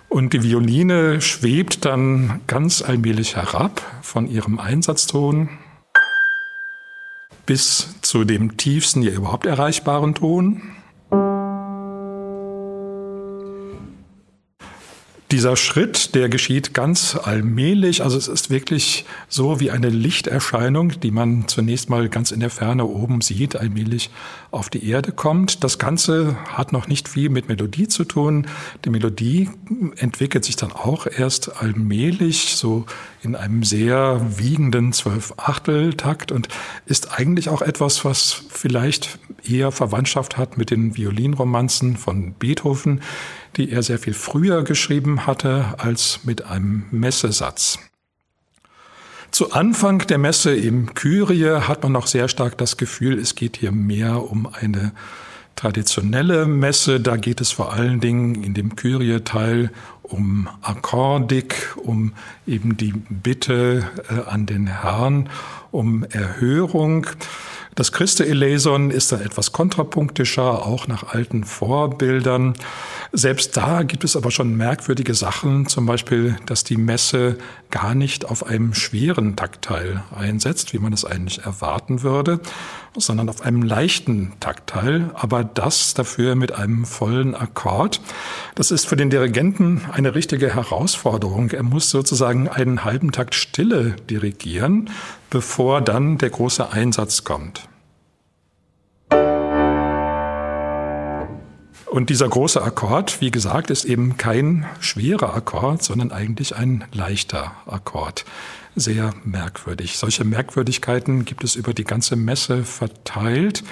Und 0.09 0.33
die 0.33 0.43
Violine 0.43 1.21
schwebt 1.21 1.85
dann 1.85 2.41
ganz 2.47 2.81
allmählich 2.81 3.37
herab 3.37 3.83
von 4.01 4.27
ihrem 4.27 4.59
Einsatzton 4.59 5.51
bis 7.45 8.01
zu 8.01 8.25
dem 8.25 8.57
tiefsten 8.57 9.03
ihr 9.03 9.13
überhaupt 9.13 9.45
erreichbaren 9.45 10.15
Ton. 10.15 10.63
Dieser 15.33 15.57
Schritt, 15.57 16.15
der 16.15 16.29
geschieht 16.29 16.73
ganz 16.73 17.17
allmählich. 17.21 18.05
Also 18.05 18.17
es 18.17 18.29
ist 18.29 18.49
wirklich 18.49 19.05
so 19.29 19.59
wie 19.59 19.73
eine 19.73 19.89
Lichterscheinung, 19.89 21.01
die 21.01 21.11
man 21.11 21.49
zunächst 21.49 21.91
mal 21.91 22.09
ganz 22.09 22.31
in 22.31 22.39
der 22.39 22.51
Ferne 22.51 22.85
oben 22.85 23.21
sieht, 23.21 23.57
allmählich 23.57 24.11
auf 24.53 24.71
die 24.71 24.89
Erde 24.89 25.11
kommt. 25.11 25.65
Das 25.65 25.79
Ganze 25.79 26.37
hat 26.53 26.73
noch 26.73 26.87
nicht 26.87 27.09
viel 27.09 27.29
mit 27.29 27.49
Melodie 27.49 27.89
zu 27.89 28.05
tun. 28.05 28.47
Die 28.85 28.91
Melodie 28.91 29.51
entwickelt 29.97 30.45
sich 30.45 30.55
dann 30.55 30.71
auch 30.71 31.09
erst 31.09 31.61
allmählich, 31.61 32.55
so 32.55 32.87
in 33.23 33.35
einem 33.35 33.65
sehr 33.65 34.25
wiegenden 34.39 34.93
Zwölf-Achtel-Takt 34.93 36.31
und 36.31 36.47
ist 36.87 37.19
eigentlich 37.19 37.49
auch 37.49 37.63
etwas, 37.63 38.05
was 38.05 38.45
vielleicht 38.49 39.19
eher 39.51 39.73
Verwandtschaft 39.73 40.37
hat 40.37 40.59
mit 40.59 40.71
den 40.71 40.97
Violinromanzen 40.97 41.97
von 41.97 42.35
Beethoven, 42.35 43.01
die 43.57 43.71
er 43.71 43.83
sehr 43.83 43.99
viel 43.99 44.15
früher 44.15 44.65
geschrieben 44.65 45.27
hatte 45.27 45.75
als 45.79 46.21
mit 46.25 46.45
einem 46.47 46.85
Messesatz. 46.91 47.79
Zu 49.31 49.53
Anfang 49.53 49.99
der 50.07 50.19
Messe 50.19 50.55
im 50.55 50.95
Kyrie 50.95 51.61
hat 51.61 51.83
man 51.83 51.93
noch 51.93 52.07
sehr 52.07 52.29
stark 52.29 52.57
das 52.59 52.77
Gefühl, 52.77 53.19
es 53.19 53.35
geht 53.35 53.57
hier 53.59 53.73
mehr 53.73 54.31
um 54.31 54.47
eine 54.47 54.93
traditionelle 55.57 56.47
Messe. 56.47 57.01
Da 57.01 57.17
geht 57.17 57.41
es 57.41 57.51
vor 57.51 57.73
allen 57.73 58.01
Dingen 58.01 58.43
in 58.43 58.55
dem 58.55 58.77
Kyrie-Teil 58.77 59.73
um 60.09 60.49
Akkordik, 60.63 61.75
um 61.77 62.13
eben 62.47 62.77
die 62.77 62.93
Bitte 62.93 63.85
äh, 64.09 64.29
an 64.29 64.47
den 64.47 64.67
Herrn, 64.67 65.29
um 65.71 66.05
Erhörung. 66.05 67.07
Das 67.77 67.93
Christe 67.93 68.27
Eleison 68.27 68.91
ist 68.91 69.13
dann 69.13 69.21
etwas 69.21 69.53
kontrapunktischer, 69.53 70.65
auch 70.65 70.89
nach 70.89 71.13
alten 71.13 71.45
Vorbildern. 71.45 72.55
Selbst 73.13 73.55
da 73.59 73.83
gibt 73.83 74.03
es 74.03 74.17
aber 74.17 74.31
schon 74.31 74.57
merkwürdige 74.57 75.13
Sachen, 75.13 75.67
zum 75.67 75.85
Beispiel, 75.85 76.37
dass 76.47 76.65
die 76.65 76.79
Messe 76.79 77.37
gar 77.71 77.95
nicht 77.95 78.25
auf 78.25 78.47
einem 78.47 78.73
schweren 78.73 79.37
Taktteil 79.37 80.03
einsetzt, 80.19 80.73
wie 80.73 80.79
man 80.79 80.95
es 80.95 81.05
eigentlich 81.05 81.45
erwarten 81.45 82.03
würde, 82.03 82.41
sondern 82.97 83.29
auf 83.29 83.43
einem 83.43 83.63
leichten 83.63 84.33
Taktteil, 84.41 85.11
aber 85.13 85.45
das 85.45 85.93
dafür 85.93 86.35
mit 86.35 86.53
einem 86.53 86.87
vollen 86.87 87.35
Akkord. 87.35 88.01
Das 88.55 88.71
ist 88.71 88.87
für 88.87 88.97
den 88.97 89.11
Dirigenten 89.11 89.83
eine 89.97 90.15
richtige 90.15 90.55
Herausforderung. 90.55 91.51
Er 91.51 91.63
muss 91.63 91.89
sozusagen 91.91 92.49
einen 92.49 92.85
halben 92.85 93.13
Takt 93.13 93.35
Stille 93.35 93.97
dirigieren, 94.11 94.91
bevor 95.31 95.81
dann 95.81 96.19
der 96.19 96.29
große 96.29 96.71
Einsatz 96.71 97.25
kommt. 97.25 97.67
Und 101.87 102.11
dieser 102.11 102.29
große 102.29 102.63
Akkord, 102.63 103.23
wie 103.23 103.31
gesagt, 103.31 103.71
ist 103.71 103.87
eben 103.87 104.19
kein 104.19 104.67
schwerer 104.81 105.35
Akkord, 105.35 105.83
sondern 105.83 106.13
eigentlich 106.13 106.55
ein 106.55 106.85
leichter 106.93 107.53
Akkord. 107.65 108.27
Sehr 108.75 109.15
merkwürdig. 109.25 109.97
Solche 109.97 110.25
Merkwürdigkeiten 110.25 111.25
gibt 111.25 111.43
es 111.43 111.57
über 111.57 111.73
die 111.73 111.85
ganze 111.85 112.17
Messe 112.17 112.65
verteilt. 112.65 113.65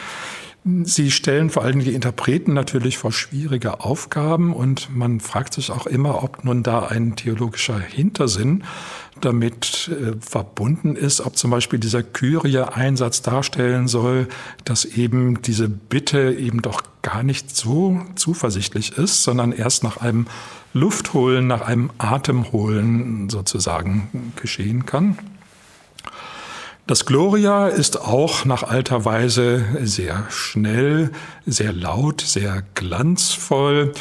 Sie 0.66 1.10
stellen 1.10 1.50
vor 1.50 1.62
allem 1.62 1.80
die 1.80 1.92
Interpreten 1.92 2.54
natürlich 2.54 2.96
vor 2.96 3.12
schwierige 3.12 3.80
Aufgaben 3.80 4.54
und 4.54 4.88
man 4.96 5.20
fragt 5.20 5.52
sich 5.52 5.70
auch 5.70 5.86
immer, 5.86 6.22
ob 6.22 6.42
nun 6.42 6.62
da 6.62 6.86
ein 6.86 7.16
theologischer 7.16 7.78
Hintersinn 7.78 8.64
damit 9.20 9.90
äh, 9.90 10.14
verbunden 10.18 10.96
ist, 10.96 11.20
ob 11.20 11.36
zum 11.36 11.50
Beispiel 11.50 11.78
dieser 11.78 12.02
Kyrie-Einsatz 12.02 13.20
darstellen 13.20 13.88
soll, 13.88 14.26
dass 14.64 14.86
eben 14.86 15.42
diese 15.42 15.68
Bitte 15.68 16.32
eben 16.32 16.62
doch 16.62 16.82
gar 17.02 17.22
nicht 17.22 17.54
so 17.54 18.00
zuversichtlich 18.14 18.96
ist, 18.96 19.22
sondern 19.22 19.52
erst 19.52 19.84
nach 19.84 19.98
einem 19.98 20.26
Luftholen, 20.72 21.46
nach 21.46 21.60
einem 21.60 21.90
Atemholen 21.98 23.28
sozusagen 23.28 24.32
geschehen 24.36 24.86
kann. 24.86 25.18
Das 26.86 27.06
Gloria 27.06 27.68
ist 27.68 27.98
auch 27.98 28.44
nach 28.44 28.62
alter 28.62 29.06
Weise 29.06 29.64
sehr 29.84 30.26
schnell, 30.28 31.12
sehr 31.46 31.72
laut, 31.72 32.20
sehr 32.20 32.62
glanzvoll. 32.74 33.94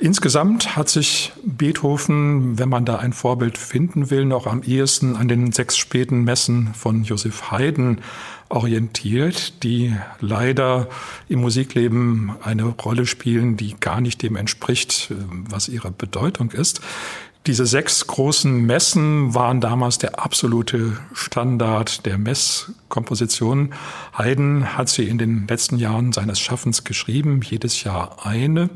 Insgesamt 0.00 0.76
hat 0.76 0.88
sich 0.88 1.32
Beethoven, 1.44 2.58
wenn 2.58 2.68
man 2.68 2.84
da 2.84 2.96
ein 2.96 3.12
Vorbild 3.12 3.56
finden 3.56 4.10
will, 4.10 4.24
noch 4.24 4.48
am 4.48 4.64
ehesten 4.64 5.14
an 5.14 5.28
den 5.28 5.52
sechs 5.52 5.76
späten 5.76 6.24
Messen 6.24 6.74
von 6.74 7.04
Joseph 7.04 7.52
Haydn 7.52 8.00
orientiert, 8.48 9.62
die 9.62 9.94
leider 10.20 10.88
im 11.28 11.40
Musikleben 11.40 12.32
eine 12.42 12.64
Rolle 12.64 13.06
spielen, 13.06 13.56
die 13.56 13.76
gar 13.78 14.00
nicht 14.00 14.22
dem 14.22 14.34
entspricht, 14.34 15.12
was 15.48 15.68
ihre 15.68 15.92
Bedeutung 15.92 16.50
ist. 16.50 16.80
Diese 17.46 17.64
sechs 17.64 18.06
großen 18.06 18.66
Messen 18.66 19.34
waren 19.34 19.60
damals 19.60 19.96
der 19.96 20.22
absolute 20.22 20.98
Standard 21.14 22.04
der 22.04 22.18
Messkomposition. 22.18 23.72
Haydn 24.12 24.76
hat 24.76 24.90
sie 24.90 25.08
in 25.08 25.16
den 25.16 25.46
letzten 25.46 25.78
Jahren 25.78 26.12
seines 26.12 26.40
Schaffens 26.40 26.84
geschrieben, 26.84 27.40
jedes 27.42 27.84
Jahr 27.84 28.26
eine. 28.26 28.68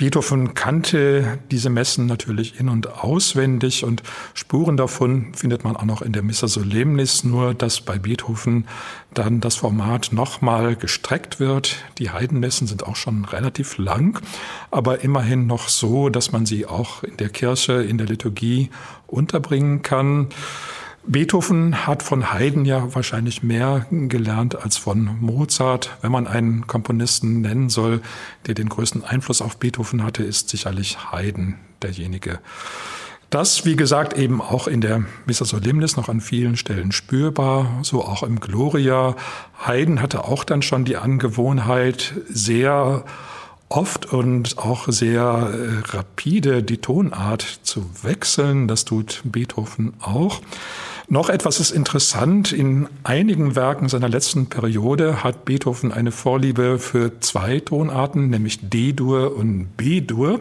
Beethoven 0.00 0.54
kannte 0.54 1.38
diese 1.50 1.68
Messen 1.68 2.06
natürlich 2.06 2.58
in- 2.58 2.70
und 2.70 3.04
auswendig 3.04 3.84
und 3.84 4.02
Spuren 4.32 4.78
davon 4.78 5.34
findet 5.34 5.62
man 5.62 5.76
auch 5.76 5.84
noch 5.84 6.00
in 6.00 6.14
der 6.14 6.22
Missa 6.22 6.48
Solemnis, 6.48 7.22
nur 7.22 7.52
dass 7.52 7.82
bei 7.82 7.98
Beethoven 7.98 8.66
dann 9.12 9.42
das 9.42 9.56
Format 9.56 10.08
nochmal 10.10 10.74
gestreckt 10.74 11.38
wird. 11.38 11.84
Die 11.98 12.08
Heidenmessen 12.08 12.66
sind 12.66 12.86
auch 12.86 12.96
schon 12.96 13.26
relativ 13.26 13.76
lang, 13.76 14.22
aber 14.70 15.04
immerhin 15.04 15.46
noch 15.46 15.68
so, 15.68 16.08
dass 16.08 16.32
man 16.32 16.46
sie 16.46 16.64
auch 16.64 17.02
in 17.02 17.18
der 17.18 17.28
Kirche, 17.28 17.82
in 17.82 17.98
der 17.98 18.06
Liturgie 18.06 18.70
unterbringen 19.06 19.82
kann. 19.82 20.28
Beethoven 21.06 21.86
hat 21.86 22.02
von 22.02 22.32
Haydn 22.32 22.64
ja 22.66 22.94
wahrscheinlich 22.94 23.42
mehr 23.42 23.86
gelernt 23.90 24.62
als 24.62 24.76
von 24.76 25.16
Mozart. 25.20 25.96
Wenn 26.02 26.12
man 26.12 26.26
einen 26.26 26.66
Komponisten 26.66 27.40
nennen 27.40 27.70
soll, 27.70 28.02
der 28.46 28.54
den 28.54 28.68
größten 28.68 29.04
Einfluss 29.04 29.40
auf 29.40 29.56
Beethoven 29.56 30.04
hatte, 30.04 30.22
ist 30.22 30.50
sicherlich 30.50 31.10
Haydn 31.10 31.56
derjenige. 31.82 32.38
Das, 33.30 33.64
wie 33.64 33.76
gesagt, 33.76 34.18
eben 34.18 34.42
auch 34.42 34.66
in 34.66 34.80
der 34.80 35.04
Missa 35.24 35.44
Solemnis 35.44 35.96
noch 35.96 36.08
an 36.08 36.20
vielen 36.20 36.56
Stellen 36.56 36.92
spürbar, 36.92 37.78
so 37.82 38.04
auch 38.04 38.22
im 38.22 38.40
Gloria. 38.40 39.14
Haydn 39.66 40.02
hatte 40.02 40.24
auch 40.24 40.44
dann 40.44 40.62
schon 40.62 40.84
die 40.84 40.96
Angewohnheit, 40.96 42.12
sehr 42.28 43.04
oft 43.68 44.12
und 44.12 44.58
auch 44.58 44.88
sehr 44.88 45.22
äh, 45.22 45.96
rapide 45.96 46.62
die 46.62 46.78
Tonart 46.78 47.42
zu 47.62 47.88
wechseln. 48.02 48.68
Das 48.68 48.84
tut 48.84 49.22
Beethoven 49.24 49.94
auch. 50.00 50.40
Noch 51.12 51.28
etwas 51.28 51.58
ist 51.58 51.72
interessant. 51.72 52.52
In 52.52 52.88
einigen 53.02 53.56
Werken 53.56 53.88
seiner 53.88 54.08
letzten 54.08 54.46
Periode 54.46 55.24
hat 55.24 55.44
Beethoven 55.44 55.90
eine 55.90 56.12
Vorliebe 56.12 56.78
für 56.78 57.18
zwei 57.18 57.58
Tonarten, 57.58 58.30
nämlich 58.30 58.60
D-Dur 58.62 59.36
und 59.36 59.76
B-Dur. 59.76 60.38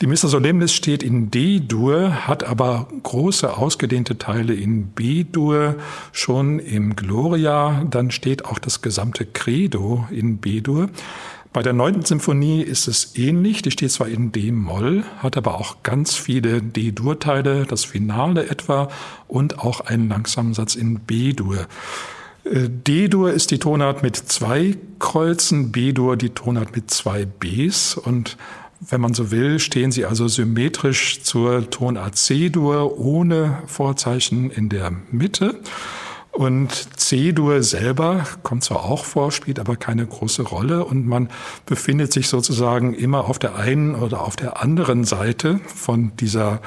Die 0.00 0.08
Missa 0.08 0.26
Solemnis 0.26 0.72
steht 0.72 1.04
in 1.04 1.30
D-Dur, 1.30 2.26
hat 2.26 2.42
aber 2.42 2.88
große 3.04 3.56
ausgedehnte 3.56 4.18
Teile 4.18 4.52
in 4.52 4.88
B-Dur, 4.88 5.76
schon 6.10 6.58
im 6.58 6.96
Gloria. 6.96 7.84
Dann 7.88 8.10
steht 8.10 8.46
auch 8.46 8.58
das 8.58 8.82
gesamte 8.82 9.24
Credo 9.24 10.08
in 10.10 10.38
B-Dur. 10.38 10.88
Bei 11.54 11.62
der 11.62 11.72
neunten 11.72 12.04
Symphonie 12.04 12.62
ist 12.62 12.88
es 12.88 13.14
ähnlich. 13.14 13.62
Die 13.62 13.70
steht 13.70 13.92
zwar 13.92 14.08
in 14.08 14.32
D-Moll, 14.32 15.04
hat 15.18 15.36
aber 15.36 15.54
auch 15.54 15.84
ganz 15.84 16.16
viele 16.16 16.60
D-Dur-Teile, 16.60 17.64
das 17.64 17.84
Finale 17.84 18.50
etwa 18.50 18.88
und 19.28 19.60
auch 19.60 19.80
einen 19.80 20.08
langsamen 20.08 20.52
Satz 20.52 20.74
in 20.74 20.98
B-Dur. 20.98 21.68
Äh, 22.42 22.68
D-Dur 22.68 23.32
ist 23.32 23.52
die 23.52 23.60
Tonart 23.60 24.02
mit 24.02 24.16
zwei 24.16 24.76
Kreuzen, 24.98 25.70
B-Dur 25.70 26.16
die 26.16 26.30
Tonart 26.30 26.74
mit 26.74 26.90
zwei 26.90 27.24
Bs 27.24 27.98
und 27.98 28.36
wenn 28.80 29.00
man 29.00 29.14
so 29.14 29.30
will, 29.30 29.60
stehen 29.60 29.92
sie 29.92 30.06
also 30.06 30.26
symmetrisch 30.26 31.22
zur 31.22 31.70
Tonart 31.70 32.16
C-Dur 32.16 32.98
ohne 32.98 33.62
Vorzeichen 33.68 34.50
in 34.50 34.70
der 34.70 34.90
Mitte. 35.12 35.60
Und 36.34 36.98
C-Dur 36.98 37.62
selber 37.62 38.26
kommt 38.42 38.64
zwar 38.64 38.84
auch 38.84 39.04
vor, 39.04 39.30
spielt 39.30 39.60
aber 39.60 39.76
keine 39.76 40.04
große 40.04 40.42
Rolle 40.42 40.84
und 40.84 41.06
man 41.06 41.28
befindet 41.64 42.12
sich 42.12 42.28
sozusagen 42.28 42.92
immer 42.92 43.26
auf 43.26 43.38
der 43.38 43.54
einen 43.54 43.94
oder 43.94 44.22
auf 44.22 44.34
der 44.34 44.60
anderen 44.60 45.04
Seite 45.04 45.60
von 45.66 46.10
dieser 46.16 46.60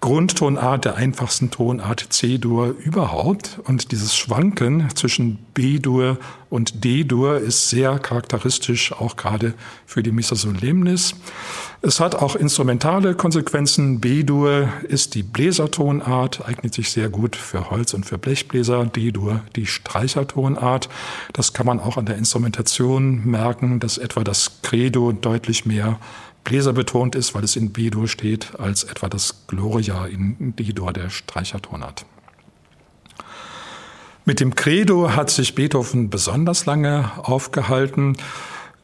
Grundtonart 0.00 0.84
der 0.84 0.94
einfachsten 0.94 1.50
Tonart 1.50 2.06
C-Dur 2.08 2.68
überhaupt. 2.68 3.60
Und 3.64 3.90
dieses 3.90 4.16
Schwanken 4.16 4.88
zwischen 4.94 5.38
B-Dur 5.60 6.16
und 6.48 6.84
D-Dur 6.84 7.36
ist 7.36 7.68
sehr 7.68 7.98
charakteristisch, 7.98 8.92
auch 8.92 9.16
gerade 9.16 9.52
für 9.84 10.02
die 10.02 10.10
Missa 10.10 10.34
Solemnis. 10.34 11.14
Es 11.82 12.00
hat 12.00 12.14
auch 12.14 12.34
instrumentale 12.34 13.14
Konsequenzen. 13.14 14.00
B-Dur 14.00 14.70
ist 14.88 15.14
die 15.14 15.22
Bläsertonart, 15.22 16.48
eignet 16.48 16.72
sich 16.72 16.90
sehr 16.90 17.10
gut 17.10 17.36
für 17.36 17.68
Holz- 17.68 17.92
und 17.92 18.06
für 18.06 18.16
Blechbläser. 18.16 18.86
D-Dur 18.86 19.42
die 19.54 19.66
Streichertonart. 19.66 20.88
Das 21.34 21.52
kann 21.52 21.66
man 21.66 21.78
auch 21.78 21.98
an 21.98 22.06
der 22.06 22.16
Instrumentation 22.16 23.26
merken, 23.26 23.80
dass 23.80 23.98
etwa 23.98 24.24
das 24.24 24.62
Credo 24.62 25.12
deutlich 25.12 25.66
mehr 25.66 26.00
Bläser 26.42 26.72
betont 26.72 27.14
ist, 27.14 27.34
weil 27.34 27.44
es 27.44 27.54
in 27.54 27.70
B-Dur 27.70 28.08
steht, 28.08 28.58
als 28.58 28.84
etwa 28.84 29.10
das 29.10 29.46
Gloria 29.46 30.06
in 30.06 30.56
D-Dur 30.56 30.94
der 30.94 31.10
Streichertonart. 31.10 32.06
Mit 34.30 34.38
dem 34.38 34.54
Credo 34.54 35.16
hat 35.16 35.28
sich 35.28 35.56
Beethoven 35.56 36.08
besonders 36.08 36.64
lange 36.64 37.10
aufgehalten. 37.16 38.16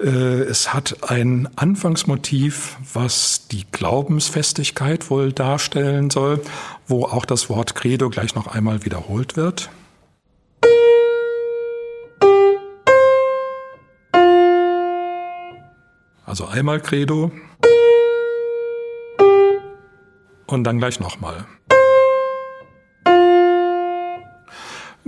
Äh, 0.01 0.09
es 0.09 0.75
hat 0.75 1.09
ein 1.09 1.49
Anfangsmotiv, 1.55 2.77
was 2.93 3.47
die 3.47 3.65
Glaubensfestigkeit 3.71 5.09
wohl 5.09 5.33
darstellen 5.33 6.11
soll, 6.11 6.43
wo 6.89 7.05
auch 7.05 7.25
das 7.25 7.49
Wort 7.49 7.77
Credo 7.77 8.11
gleich 8.11 8.35
noch 8.35 8.49
einmal 8.49 8.85
wiederholt 8.85 9.37
wird. 9.37 9.71
Also 16.25 16.47
einmal 16.47 16.81
Credo 16.81 17.31
und 20.49 20.65
dann 20.65 20.79
gleich 20.79 20.99
nochmal. 20.99 21.47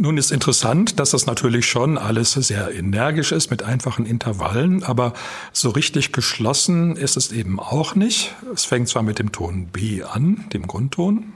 Nun 0.00 0.16
ist 0.16 0.30
interessant, 0.30 1.00
dass 1.00 1.10
das 1.10 1.26
natürlich 1.26 1.66
schon 1.66 1.98
alles 1.98 2.30
sehr 2.32 2.72
energisch 2.72 3.32
ist 3.32 3.50
mit 3.50 3.64
einfachen 3.64 4.06
Intervallen, 4.06 4.84
aber 4.84 5.12
so 5.52 5.70
richtig 5.70 6.12
geschlossen 6.12 6.94
ist 6.94 7.16
es 7.16 7.32
eben 7.32 7.58
auch 7.58 7.96
nicht. 7.96 8.32
Es 8.54 8.64
fängt 8.64 8.88
zwar 8.88 9.02
mit 9.02 9.18
dem 9.18 9.32
Ton 9.32 9.66
B 9.66 10.04
an, 10.04 10.44
dem 10.52 10.68
Grundton, 10.68 11.32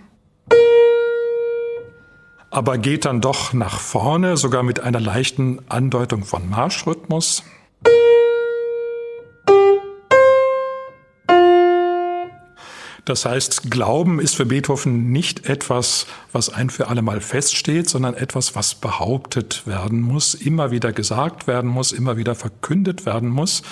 aber 2.52 2.78
geht 2.78 3.04
dann 3.04 3.21
doch 3.21 3.52
nach 3.52 3.81
vorne, 3.81 4.37
sogar 4.37 4.62
mit 4.62 4.78
einer 4.78 5.00
leichten 5.00 5.59
Andeutung 5.69 6.25
von 6.25 6.49
Marschrhythmus. 6.49 7.42
Das 13.04 13.25
heißt, 13.25 13.68
Glauben 13.68 14.21
ist 14.21 14.37
für 14.37 14.47
Beethoven 14.47 15.11
nicht 15.11 15.47
etwas, 15.49 16.06
was 16.30 16.50
ein 16.50 16.71
für 16.71 16.87
alle 16.87 17.02
Mal 17.02 17.21
feststeht, 17.21 17.88
sondern 17.88 18.14
etwas, 18.14 18.54
was 18.54 18.76
behauptet 18.76 19.66
werden 19.66 20.00
muss, 20.00 20.35
immer 20.35 20.71
wieder 20.71 20.92
gesagt 20.92 21.49
werden 21.49 21.68
muss, 21.68 21.90
immer 21.90 22.16
wieder 22.16 22.37
verkündet 22.37 23.04
werden 23.04 23.28
muss. 23.28 23.62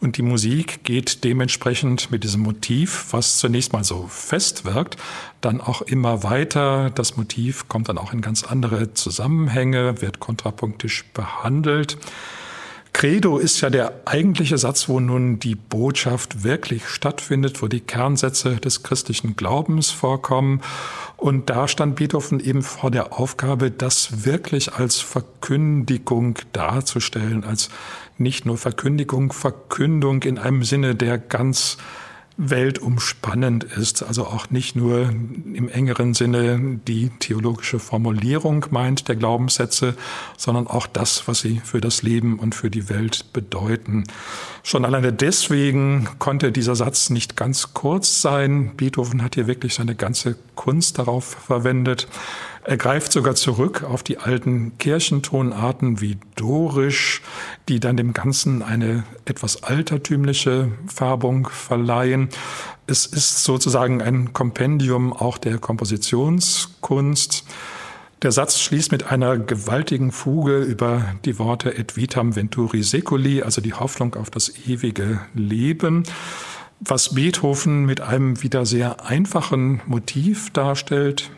Und 0.00 0.16
die 0.16 0.22
Musik 0.22 0.84
geht 0.84 1.22
dementsprechend 1.24 2.10
mit 2.10 2.24
diesem 2.24 2.40
Motiv, 2.40 3.08
was 3.10 3.38
zunächst 3.38 3.74
mal 3.74 3.84
so 3.84 4.06
fest 4.08 4.64
wirkt, 4.64 4.96
dann 5.42 5.60
auch 5.60 5.82
immer 5.82 6.22
weiter. 6.22 6.88
Das 6.88 7.18
Motiv 7.18 7.68
kommt 7.68 7.90
dann 7.90 7.98
auch 7.98 8.14
in 8.14 8.22
ganz 8.22 8.42
andere 8.42 8.94
Zusammenhänge, 8.94 10.00
wird 10.00 10.18
kontrapunktisch 10.18 11.04
behandelt. 11.12 11.98
Credo 12.98 13.38
ist 13.38 13.60
ja 13.60 13.70
der 13.70 13.92
eigentliche 14.06 14.58
Satz, 14.58 14.88
wo 14.88 14.98
nun 14.98 15.38
die 15.38 15.54
Botschaft 15.54 16.42
wirklich 16.42 16.88
stattfindet, 16.88 17.62
wo 17.62 17.68
die 17.68 17.78
Kernsätze 17.78 18.56
des 18.56 18.82
christlichen 18.82 19.36
Glaubens 19.36 19.92
vorkommen. 19.92 20.62
Und 21.16 21.48
da 21.48 21.68
stand 21.68 21.94
Beethoven 21.94 22.40
eben 22.40 22.62
vor 22.62 22.90
der 22.90 23.16
Aufgabe, 23.16 23.70
das 23.70 24.24
wirklich 24.24 24.72
als 24.72 24.98
Verkündigung 24.98 26.40
darzustellen, 26.52 27.44
als 27.44 27.68
nicht 28.16 28.46
nur 28.46 28.58
Verkündigung, 28.58 29.32
Verkündung 29.32 30.24
in 30.24 30.36
einem 30.36 30.64
Sinne, 30.64 30.96
der 30.96 31.18
ganz 31.18 31.76
weltumspannend 32.38 33.64
ist, 33.64 34.04
also 34.04 34.24
auch 34.24 34.48
nicht 34.48 34.76
nur 34.76 35.08
im 35.08 35.68
engeren 35.68 36.14
Sinne 36.14 36.78
die 36.86 37.10
theologische 37.18 37.80
Formulierung 37.80 38.66
meint 38.70 39.08
der 39.08 39.16
Glaubenssätze, 39.16 39.96
sondern 40.36 40.68
auch 40.68 40.86
das, 40.86 41.26
was 41.26 41.40
sie 41.40 41.60
für 41.64 41.80
das 41.80 42.02
Leben 42.02 42.38
und 42.38 42.54
für 42.54 42.70
die 42.70 42.88
Welt 42.88 43.32
bedeuten. 43.32 44.04
Schon 44.62 44.84
alleine 44.84 45.12
deswegen 45.12 46.08
konnte 46.20 46.52
dieser 46.52 46.76
Satz 46.76 47.10
nicht 47.10 47.36
ganz 47.36 47.74
kurz 47.74 48.22
sein. 48.22 48.72
Beethoven 48.76 49.22
hat 49.22 49.34
hier 49.34 49.48
wirklich 49.48 49.74
seine 49.74 49.96
ganze 49.96 50.36
Kunst 50.54 51.00
darauf 51.00 51.24
verwendet. 51.24 52.06
Er 52.68 52.76
greift 52.76 53.12
sogar 53.12 53.34
zurück 53.34 53.82
auf 53.82 54.02
die 54.02 54.18
alten 54.18 54.76
Kirchentonarten 54.76 56.02
wie 56.02 56.18
Dorisch, 56.36 57.22
die 57.66 57.80
dann 57.80 57.96
dem 57.96 58.12
Ganzen 58.12 58.62
eine 58.62 59.04
etwas 59.24 59.62
altertümliche 59.62 60.70
Färbung 60.86 61.48
verleihen. 61.48 62.28
Es 62.86 63.06
ist 63.06 63.42
sozusagen 63.42 64.02
ein 64.02 64.34
Kompendium 64.34 65.14
auch 65.14 65.38
der 65.38 65.56
Kompositionskunst. 65.56 67.44
Der 68.20 68.32
Satz 68.32 68.58
schließt 68.58 68.92
mit 68.92 69.10
einer 69.10 69.38
gewaltigen 69.38 70.12
Fuge 70.12 70.58
über 70.58 71.14
die 71.24 71.38
Worte 71.38 71.74
Et 71.74 71.96
vitam 71.96 72.36
venturi 72.36 72.82
seculi, 72.82 73.42
also 73.42 73.62
die 73.62 73.72
Hoffnung 73.72 74.14
auf 74.14 74.28
das 74.28 74.52
ewige 74.66 75.20
Leben, 75.32 76.02
was 76.80 77.14
Beethoven 77.14 77.86
mit 77.86 78.02
einem 78.02 78.42
wieder 78.42 78.66
sehr 78.66 79.06
einfachen 79.06 79.80
Motiv 79.86 80.50
darstellt, 80.50 81.30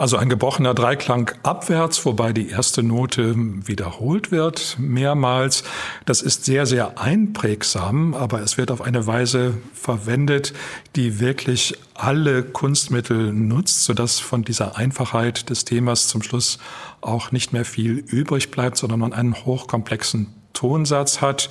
Also 0.00 0.16
ein 0.16 0.30
gebrochener 0.30 0.72
Dreiklang 0.72 1.30
abwärts, 1.42 2.06
wobei 2.06 2.32
die 2.32 2.48
erste 2.48 2.82
Note 2.82 3.34
wiederholt 3.36 4.30
wird 4.30 4.78
mehrmals. 4.78 5.62
Das 6.06 6.22
ist 6.22 6.46
sehr, 6.46 6.64
sehr 6.64 6.98
einprägsam, 6.98 8.14
aber 8.14 8.40
es 8.40 8.56
wird 8.56 8.70
auf 8.70 8.80
eine 8.80 9.06
Weise 9.06 9.58
verwendet, 9.74 10.54
die 10.96 11.20
wirklich 11.20 11.74
alle 11.92 12.42
Kunstmittel 12.42 13.30
nutzt, 13.34 13.84
sodass 13.84 14.20
von 14.20 14.42
dieser 14.42 14.78
Einfachheit 14.78 15.50
des 15.50 15.66
Themas 15.66 16.08
zum 16.08 16.22
Schluss 16.22 16.60
auch 17.02 17.30
nicht 17.30 17.52
mehr 17.52 17.66
viel 17.66 17.98
übrig 17.98 18.50
bleibt, 18.50 18.78
sondern 18.78 19.00
man 19.00 19.12
einen 19.12 19.34
hochkomplexen 19.44 20.28
Tonsatz 20.54 21.20
hat. 21.20 21.50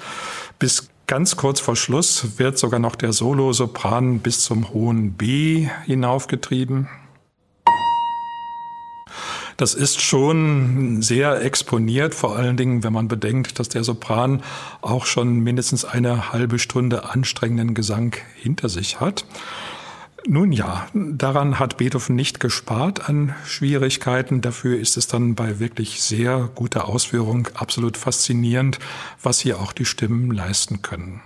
Bis 0.58 0.90
Ganz 1.06 1.36
kurz 1.36 1.60
vor 1.60 1.76
Schluss 1.76 2.38
wird 2.38 2.60
sogar 2.60 2.80
noch 2.80 2.96
der 2.96 3.14
Solo-Sopran 3.14 4.20
bis 4.20 4.42
zum 4.42 4.70
hohen 4.70 5.14
B 5.14 5.68
hinaufgetrieben. 5.86 6.88
Das 9.60 9.74
ist 9.74 10.00
schon 10.00 11.02
sehr 11.02 11.44
exponiert, 11.44 12.16
vor 12.16 12.38
allen 12.38 12.56
Dingen, 12.56 12.82
wenn 12.86 12.94
man 12.94 13.10
bedenkt, 13.10 13.60
dass 13.60 13.68
der 13.68 13.84
Sopran 13.84 14.42
auch 14.80 15.06
schon 15.06 15.42
mindestens 15.42 15.84
eine 15.84 16.32
halbe 16.32 16.60
Stunde 16.60 17.10
anstrengenden 17.10 17.74
Gesang 17.74 18.16
hinter 18.38 18.70
sich 18.70 19.02
hat. 19.02 19.26
Nun 20.26 20.54
ja, 20.54 20.88
daran 20.94 21.60
hat 21.60 21.76
Beethoven 21.76 22.16
nicht 22.16 22.40
gespart 22.40 23.10
an 23.10 23.36
Schwierigkeiten. 23.46 24.40
Dafür 24.40 24.80
ist 24.80 24.96
es 24.96 25.08
dann 25.08 25.36
bei 25.36 25.60
wirklich 25.60 26.02
sehr 26.02 26.50
guter 26.56 26.88
Ausführung 26.88 27.50
absolut 27.54 27.98
faszinierend, 27.98 28.80
was 29.22 29.42
hier 29.42 29.60
auch 29.60 29.74
die 29.74 29.84
Stimmen 29.84 30.32
leisten 30.32 30.82
können. 30.84 31.20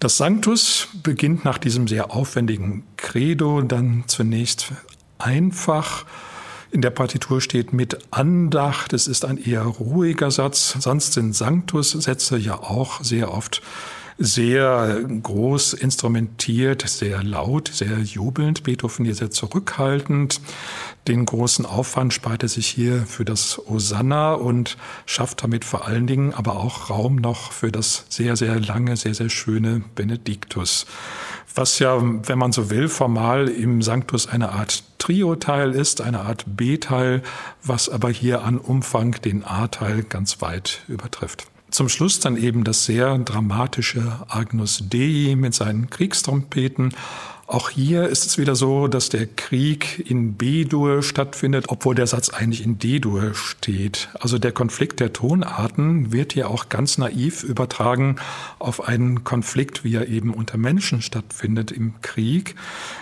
Das 0.00 0.18
Sanctus 0.18 0.88
beginnt 1.02 1.46
nach 1.46 1.56
diesem 1.56 1.88
sehr 1.88 2.10
aufwendigen 2.10 2.82
Credo 2.98 3.62
dann 3.62 4.04
zunächst 4.06 4.72
einfach 5.16 6.04
in 6.70 6.82
der 6.82 6.90
Partitur 6.90 7.40
steht 7.40 7.72
mit 7.72 7.98
Andacht. 8.10 8.92
Es 8.92 9.06
ist 9.06 9.24
ein 9.24 9.38
eher 9.38 9.62
ruhiger 9.62 10.30
Satz. 10.30 10.76
Sonst 10.78 11.12
sind 11.12 11.34
Sanctus-Sätze 11.34 12.36
ja 12.38 12.54
auch 12.54 13.02
sehr 13.02 13.32
oft 13.32 13.62
sehr 14.18 15.02
groß 15.22 15.74
instrumentiert, 15.74 16.88
sehr 16.88 17.22
laut, 17.22 17.68
sehr 17.68 17.98
jubelnd. 17.98 18.62
Beethoven 18.62 19.04
hier 19.04 19.14
sehr 19.14 19.30
zurückhaltend. 19.30 20.40
Den 21.06 21.26
großen 21.26 21.66
Aufwand 21.66 22.14
spart 22.14 22.42
er 22.42 22.48
sich 22.48 22.66
hier 22.66 23.04
für 23.06 23.24
das 23.24 23.60
Osanna 23.68 24.32
und 24.32 24.78
schafft 25.04 25.42
damit 25.42 25.64
vor 25.64 25.86
allen 25.86 26.06
Dingen 26.06 26.32
aber 26.32 26.56
auch 26.56 26.88
Raum 26.88 27.16
noch 27.16 27.52
für 27.52 27.70
das 27.70 28.06
sehr, 28.08 28.36
sehr 28.36 28.58
lange, 28.58 28.96
sehr, 28.96 29.14
sehr 29.14 29.28
schöne 29.28 29.82
Benediktus. 29.94 30.86
Was 31.56 31.78
ja, 31.78 31.98
wenn 32.00 32.38
man 32.38 32.52
so 32.52 32.68
will, 32.68 32.86
formal 32.86 33.48
im 33.48 33.80
Sanctus 33.80 34.28
eine 34.28 34.52
Art 34.52 34.84
Trio-Teil 34.98 35.72
ist, 35.72 36.02
eine 36.02 36.20
Art 36.20 36.44
B-Teil, 36.46 37.22
was 37.64 37.88
aber 37.88 38.10
hier 38.10 38.44
an 38.44 38.58
Umfang 38.58 39.12
den 39.22 39.42
A-Teil 39.42 40.02
ganz 40.02 40.42
weit 40.42 40.82
übertrifft. 40.86 41.46
Zum 41.70 41.88
Schluss 41.88 42.20
dann 42.20 42.36
eben 42.36 42.62
das 42.62 42.84
sehr 42.84 43.16
dramatische 43.18 44.20
Agnus 44.28 44.84
Dei 44.90 45.34
mit 45.34 45.54
seinen 45.54 45.88
Kriegstrompeten 45.88 46.92
auch 47.48 47.70
hier 47.70 48.08
ist 48.08 48.26
es 48.26 48.38
wieder 48.38 48.56
so, 48.56 48.88
dass 48.88 49.08
der 49.08 49.28
Krieg 49.28 50.10
in 50.10 50.34
B-Dur 50.34 51.04
stattfindet, 51.04 51.66
obwohl 51.68 51.94
der 51.94 52.08
Satz 52.08 52.28
eigentlich 52.28 52.64
in 52.64 52.80
D-Dur 52.80 53.34
steht. 53.34 54.08
Also 54.18 54.38
der 54.38 54.50
Konflikt 54.50 54.98
der 54.98 55.12
Tonarten 55.12 56.12
wird 56.12 56.32
hier 56.32 56.50
auch 56.50 56.68
ganz 56.68 56.98
naiv 56.98 57.44
übertragen 57.44 58.16
auf 58.58 58.88
einen 58.88 59.22
Konflikt, 59.22 59.84
wie 59.84 59.94
er 59.94 60.08
eben 60.08 60.34
unter 60.34 60.58
Menschen 60.58 61.02
stattfindet 61.02 61.70
im 61.70 62.00
Krieg. 62.02 62.56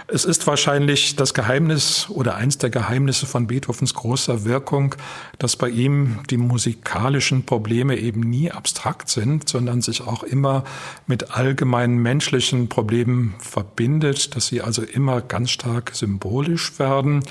Es 0.09 0.27
ist 0.27 0.47
wahrscheinlich 0.47 1.17
das 1.17 1.33
Geheimnis 1.33 2.09
oder 2.11 2.35
eins 2.35 2.59
der 2.59 2.69
Geheimnisse 2.69 3.25
von 3.25 3.47
Beethovens 3.47 3.95
großer 3.95 4.45
Wirkung, 4.45 4.95
dass 5.39 5.57
bei 5.57 5.71
ihm 5.71 6.19
die 6.29 6.37
musikalischen 6.37 7.47
Probleme 7.47 7.97
eben 7.97 8.21
nie 8.21 8.51
abstrakt 8.51 9.09
sind, 9.09 9.49
sondern 9.49 9.81
sich 9.81 10.03
auch 10.03 10.23
immer 10.23 10.65
mit 11.07 11.31
allgemeinen 11.31 11.97
menschlichen 11.97 12.69
Problemen 12.69 13.35
verbindet 13.39 14.34
dass 14.35 14.47
sie 14.47 14.61
also 14.61 14.83
immer 14.83 15.21
ganz 15.21 15.51
stark 15.51 15.93
symbolisch 15.95 16.79
werden. 16.79 17.23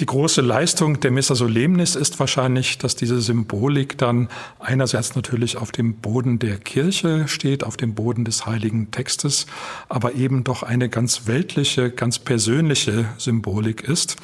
Die 0.00 0.06
große 0.06 0.40
Leistung 0.40 1.00
der 1.00 1.10
Missa 1.10 1.34
Solemnis 1.34 1.94
ist 1.94 2.18
wahrscheinlich, 2.18 2.78
dass 2.78 2.96
diese 2.96 3.20
Symbolik 3.20 3.98
dann 3.98 4.28
einerseits 4.58 5.14
natürlich 5.14 5.58
auf 5.58 5.72
dem 5.72 5.94
Boden 5.96 6.38
der 6.38 6.56
Kirche 6.56 7.28
steht, 7.28 7.64
auf 7.64 7.76
dem 7.76 7.94
Boden 7.94 8.24
des 8.24 8.46
heiligen 8.46 8.90
Textes, 8.90 9.46
aber 9.90 10.14
eben 10.14 10.42
doch 10.42 10.62
eine 10.62 10.88
ganz 10.88 11.26
weltliche, 11.26 11.90
ganz 11.90 12.18
persönliche 12.18 13.06
Symbolik 13.18 13.82
ist. 13.82 14.16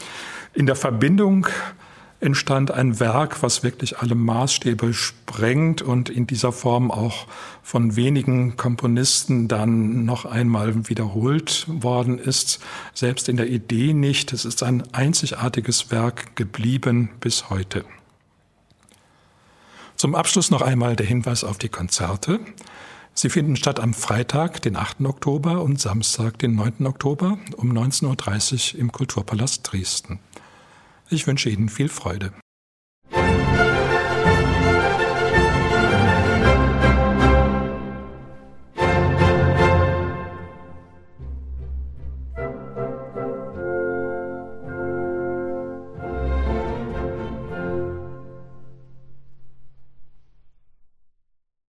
In 0.54 0.64
der 0.64 0.76
Verbindung 0.76 1.46
entstand 2.20 2.70
ein 2.70 2.98
Werk, 2.98 3.42
was 3.42 3.62
wirklich 3.62 3.98
alle 3.98 4.14
Maßstäbe 4.14 4.94
sprengt 4.94 5.82
und 5.82 6.08
in 6.08 6.26
dieser 6.26 6.52
Form 6.52 6.90
auch 6.90 7.26
von 7.62 7.96
wenigen 7.96 8.56
Komponisten 8.56 9.48
dann 9.48 10.04
noch 10.04 10.24
einmal 10.24 10.88
wiederholt 10.88 11.66
worden 11.68 12.18
ist. 12.18 12.60
Selbst 12.94 13.28
in 13.28 13.36
der 13.36 13.48
Idee 13.48 13.92
nicht. 13.92 14.32
Es 14.32 14.44
ist 14.44 14.62
ein 14.62 14.82
einzigartiges 14.92 15.90
Werk 15.90 16.36
geblieben 16.36 17.10
bis 17.20 17.50
heute. 17.50 17.84
Zum 19.96 20.14
Abschluss 20.14 20.50
noch 20.50 20.62
einmal 20.62 20.96
der 20.96 21.06
Hinweis 21.06 21.44
auf 21.44 21.58
die 21.58 21.70
Konzerte. 21.70 22.40
Sie 23.14 23.30
finden 23.30 23.56
statt 23.56 23.80
am 23.80 23.94
Freitag, 23.94 24.60
den 24.60 24.76
8. 24.76 25.00
Oktober 25.06 25.62
und 25.62 25.80
Samstag, 25.80 26.38
den 26.38 26.54
9. 26.54 26.86
Oktober 26.86 27.38
um 27.56 27.72
19.30 27.72 28.74
Uhr 28.74 28.80
im 28.80 28.92
Kulturpalast 28.92 29.72
Dresden. 29.72 30.20
Ich 31.08 31.26
wünsche 31.26 31.50
Ihnen 31.50 31.68
viel 31.68 31.88
Freude. 31.88 32.32